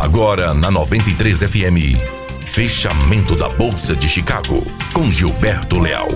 Agora 0.00 0.54
na 0.54 0.70
93 0.70 1.42
FM. 1.42 2.00
Fechamento 2.46 3.36
da 3.36 3.50
Bolsa 3.50 3.94
de 3.94 4.08
Chicago 4.08 4.62
com 4.94 5.10
Gilberto 5.10 5.78
Leal. 5.78 6.08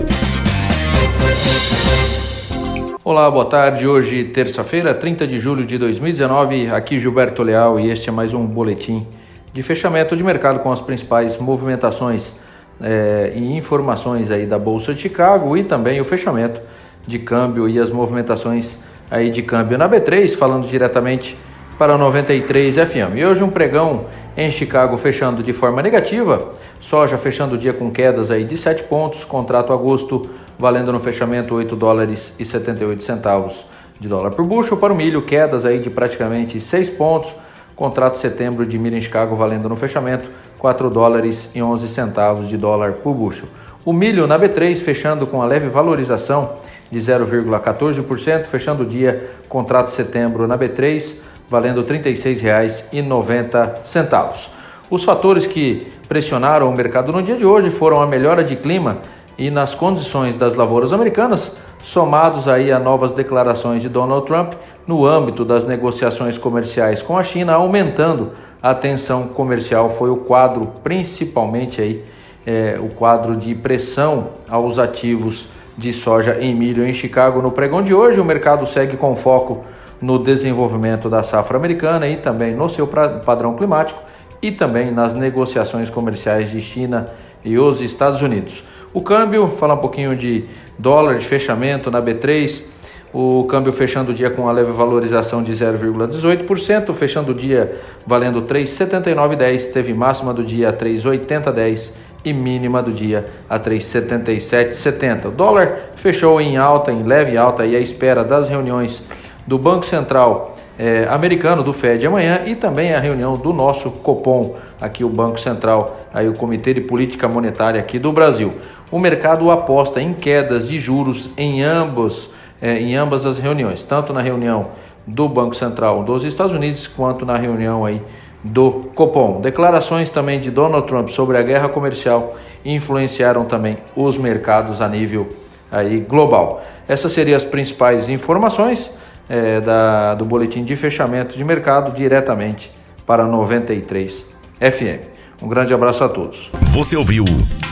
Olá, 3.03 3.29
boa 3.29 3.45
tarde. 3.45 3.85
Hoje, 3.85 4.23
terça-feira, 4.23 4.95
30 4.95 5.27
de 5.27 5.39
julho 5.39 5.63
de 5.67 5.77
2019. 5.77 6.71
Aqui 6.71 6.97
Gilberto 6.97 7.43
Leal 7.43 7.79
e 7.79 7.91
este 7.91 8.09
é 8.09 8.11
mais 8.11 8.33
um 8.33 8.43
boletim 8.43 9.05
de 9.53 9.61
fechamento 9.61 10.17
de 10.17 10.23
mercado 10.23 10.61
com 10.61 10.71
as 10.71 10.81
principais 10.81 11.37
movimentações 11.37 12.33
é, 12.81 13.33
e 13.35 13.55
informações 13.55 14.31
aí 14.31 14.47
da 14.47 14.57
Bolsa 14.57 14.95
de 14.95 15.01
Chicago 15.01 15.55
e 15.55 15.63
também 15.63 16.01
o 16.01 16.03
fechamento 16.03 16.59
de 17.05 17.19
câmbio 17.19 17.69
e 17.69 17.77
as 17.77 17.91
movimentações 17.91 18.77
aí 19.11 19.29
de 19.29 19.43
câmbio 19.43 19.77
na 19.77 19.87
B3, 19.87 20.35
falando 20.35 20.67
diretamente 20.67 21.37
para 21.77 21.97
93 21.97 22.75
FM. 22.75 23.17
E 23.17 23.25
hoje 23.25 23.43
um 23.43 23.49
pregão 23.49 24.05
em 24.37 24.49
Chicago 24.49 24.95
fechando 24.97 25.43
de 25.43 25.51
forma 25.51 25.81
negativa, 25.81 26.53
soja 26.79 27.17
fechando 27.17 27.55
o 27.55 27.57
dia 27.57 27.73
com 27.73 27.91
quedas 27.91 28.31
aí 28.31 28.45
de 28.45 28.55
7 28.55 28.83
pontos, 28.83 29.25
contrato 29.25 29.73
agosto 29.73 30.29
valendo 30.57 30.91
no 30.91 30.99
fechamento 30.99 31.53
8 31.55 31.75
dólares 31.75 32.33
e 32.39 32.45
78 32.45 33.03
centavos 33.03 33.65
de 33.99 34.07
dólar 34.07 34.31
por 34.31 34.45
bushel, 34.45 34.77
para 34.77 34.93
o 34.93 34.95
milho 34.95 35.21
quedas 35.21 35.65
aí 35.65 35.79
de 35.79 35.89
praticamente 35.89 36.59
6 36.59 36.89
pontos, 36.91 37.35
contrato 37.75 38.17
setembro 38.17 38.65
de 38.65 38.77
milho 38.77 38.97
em 38.97 39.01
Chicago 39.01 39.35
valendo 39.35 39.67
no 39.67 39.75
fechamento 39.75 40.29
4 40.57 40.89
dólares 40.89 41.49
e 41.53 41.61
11 41.61 41.87
centavos 41.89 42.47
de 42.47 42.55
dólar 42.55 42.93
por 42.93 43.13
bushel. 43.13 43.47
O 43.83 43.93
milho 43.93 44.25
na 44.27 44.39
B3 44.39 44.77
fechando 44.77 45.27
com 45.27 45.41
a 45.41 45.45
leve 45.45 45.67
valorização 45.67 46.53
de 46.89 46.99
0,14%, 46.99 48.45
fechando 48.45 48.83
o 48.83 48.85
dia 48.85 49.29
contrato 49.47 49.89
setembro 49.89 50.47
na 50.47 50.57
B3 50.57 51.17
valendo 51.49 51.81
R$ 51.81 51.99
36,90. 51.99 54.49
Os 54.89 55.03
fatores 55.03 55.45
que 55.47 55.91
pressionaram 56.07 56.69
o 56.69 56.75
mercado 56.75 57.11
no 57.11 57.21
dia 57.21 57.35
de 57.35 57.45
hoje 57.45 57.69
foram 57.69 58.01
a 58.01 58.07
melhora 58.07 58.41
de 58.43 58.55
clima 58.55 58.99
e 59.37 59.51
nas 59.51 59.75
condições 59.75 60.37
das 60.37 60.55
lavouras 60.55 60.93
americanas, 60.93 61.57
somados 61.83 62.47
aí 62.47 62.71
a 62.71 62.79
novas 62.79 63.11
declarações 63.11 63.81
de 63.81 63.89
Donald 63.89 64.25
Trump 64.25 64.53
no 64.87 65.05
âmbito 65.05 65.43
das 65.43 65.67
negociações 65.67 66.37
comerciais 66.37 67.01
com 67.01 67.17
a 67.17 67.23
China, 67.23 67.53
aumentando 67.53 68.31
a 68.61 68.73
tensão 68.73 69.27
comercial, 69.27 69.89
foi 69.89 70.09
o 70.09 70.17
quadro 70.17 70.71
principalmente 70.83 71.81
aí 71.81 72.03
é, 72.45 72.77
o 72.79 72.89
quadro 72.89 73.35
de 73.35 73.55
pressão 73.55 74.29
aos 74.49 74.77
ativos 74.77 75.47
de 75.77 75.91
soja 75.91 76.37
em 76.39 76.55
milho 76.55 76.85
em 76.85 76.93
Chicago 76.93 77.41
no 77.41 77.51
pregão 77.51 77.81
de 77.81 77.93
hoje. 77.93 78.19
O 78.19 78.25
mercado 78.25 78.65
segue 78.65 78.95
com 78.95 79.15
foco 79.15 79.65
no 80.05 80.19
desenvolvimento 80.19 81.09
da 81.09 81.23
safra 81.23 81.57
americana 81.57 82.07
e 82.07 82.17
também 82.17 82.53
no 82.53 82.69
seu 82.69 82.85
padrão 82.85 83.55
climático 83.55 83.99
e 84.39 84.51
também 84.51 84.91
nas 84.91 85.15
negociações 85.15 85.89
comerciais 85.89 86.51
de 86.51 86.61
China 86.61 87.07
e 87.43 87.57
os 87.57 87.81
Estados 87.81 88.21
Unidos. 88.21 88.63
O 88.93 89.01
câmbio, 89.01 89.47
falar 89.47 89.73
um 89.73 89.79
pouquinho 89.79 90.15
de 90.15 90.45
dólar 90.77 91.17
de 91.17 91.25
fechamento 91.25 91.89
na 91.89 91.99
B3, 91.99 92.65
o 93.11 93.45
câmbio 93.45 93.73
fechando 93.73 94.11
o 94.11 94.13
dia 94.13 94.29
com 94.29 94.43
uma 94.43 94.51
leve 94.51 94.71
valorização 94.71 95.41
de 95.41 95.51
0,18%, 95.53 96.93
fechando 96.93 97.31
o 97.31 97.35
dia 97.35 97.81
valendo 98.05 98.43
3,7910, 98.43 99.71
teve 99.73 99.91
máxima 99.91 100.31
do 100.31 100.43
dia 100.43 100.69
a 100.69 100.73
3,8010 100.73 101.95
e 102.23 102.31
mínima 102.31 102.83
do 102.83 102.91
dia 102.91 103.25
a 103.49 103.59
3,7770. 103.59 105.25
O 105.25 105.31
dólar 105.31 105.79
fechou 105.95 106.39
em 106.39 106.57
alta, 106.57 106.91
em 106.91 107.01
leve 107.01 107.37
alta 107.37 107.65
e 107.65 107.75
à 107.75 107.79
espera 107.79 108.23
das 108.23 108.49
reuniões 108.49 109.03
do 109.45 109.57
Banco 109.57 109.85
Central 109.85 110.55
é, 110.77 111.07
americano, 111.09 111.63
do 111.63 111.71
Fed, 111.71 112.05
amanhã 112.05 112.41
e 112.45 112.55
também 112.55 112.93
a 112.93 112.99
reunião 112.99 113.37
do 113.37 113.53
nosso 113.53 113.89
Copom, 113.89 114.55
aqui 114.79 115.03
o 115.03 115.09
Banco 115.09 115.39
Central, 115.39 115.97
aí 116.13 116.27
o 116.27 116.33
Comitê 116.33 116.73
de 116.73 116.81
Política 116.81 117.27
Monetária 117.27 117.79
aqui 117.79 117.97
do 117.97 118.11
Brasil. 118.11 118.53
O 118.91 118.99
mercado 118.99 119.49
aposta 119.51 120.01
em 120.01 120.13
quedas 120.13 120.67
de 120.67 120.79
juros 120.79 121.29
em 121.37 121.63
ambos, 121.63 122.29
é, 122.61 122.77
em 122.79 122.95
ambas 122.95 123.25
as 123.25 123.37
reuniões, 123.37 123.83
tanto 123.83 124.11
na 124.13 124.21
reunião 124.21 124.67
do 125.07 125.29
Banco 125.29 125.55
Central 125.55 126.03
dos 126.03 126.23
Estados 126.23 126.53
Unidos 126.53 126.87
quanto 126.87 127.25
na 127.25 127.37
reunião 127.37 127.85
aí 127.85 128.01
do 128.43 128.71
Copom. 128.95 129.41
Declarações 129.41 130.09
também 130.09 130.39
de 130.39 130.51
Donald 130.51 130.87
Trump 130.87 131.09
sobre 131.09 131.37
a 131.37 131.41
guerra 131.41 131.69
comercial 131.69 132.35
influenciaram 132.63 133.45
também 133.45 133.77
os 133.95 134.17
mercados 134.17 134.81
a 134.81 134.87
nível 134.87 135.29
aí 135.71 135.99
global. 135.99 136.61
Essas 136.87 137.11
seriam 137.13 137.35
as 137.35 137.45
principais 137.45 138.09
informações 138.09 138.91
é, 139.29 139.59
da, 139.61 140.15
do 140.15 140.25
boletim 140.25 140.63
de 140.63 140.75
fechamento 140.75 141.37
de 141.37 141.43
mercado 141.43 141.93
diretamente 141.93 142.71
para 143.05 143.25
93 143.25 144.29
FM. 144.59 145.15
Um 145.41 145.47
grande 145.47 145.73
abraço 145.73 146.03
a 146.03 146.09
todos. 146.09 146.49
Você 146.61 146.95
ouviu 146.95 147.25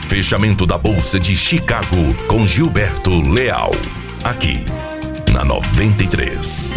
Fechamento 0.08 0.66
da 0.66 0.76
Bolsa 0.76 1.18
de 1.18 1.34
Chicago 1.34 1.96
com 2.28 2.46
Gilberto 2.46 3.10
Leal, 3.30 3.72
aqui 4.22 4.64
na 5.32 5.44
93. 5.44 6.72